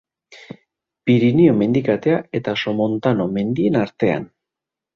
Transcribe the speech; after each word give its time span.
Pirinio 1.09 1.53
mendikatea 1.59 2.17
eta 2.41 2.57
Somontano 2.63 3.31
mendien 3.39 3.81
artean. 3.87 4.29